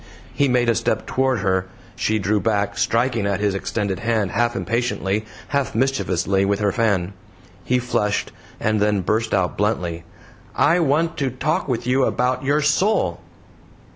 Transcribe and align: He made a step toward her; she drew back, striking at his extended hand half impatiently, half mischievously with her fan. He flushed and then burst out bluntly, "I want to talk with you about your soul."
He 0.33 0.47
made 0.47 0.67
a 0.67 0.73
step 0.73 1.05
toward 1.05 1.41
her; 1.41 1.67
she 1.95 2.17
drew 2.17 2.39
back, 2.39 2.75
striking 2.75 3.27
at 3.27 3.39
his 3.39 3.53
extended 3.53 3.99
hand 3.99 4.31
half 4.31 4.55
impatiently, 4.55 5.25
half 5.49 5.75
mischievously 5.75 6.43
with 6.43 6.57
her 6.57 6.71
fan. 6.71 7.13
He 7.63 7.77
flushed 7.77 8.31
and 8.59 8.79
then 8.79 9.01
burst 9.01 9.31
out 9.31 9.59
bluntly, 9.59 10.03
"I 10.55 10.79
want 10.79 11.17
to 11.17 11.29
talk 11.29 11.67
with 11.67 11.85
you 11.85 12.05
about 12.05 12.43
your 12.43 12.61
soul." 12.61 13.19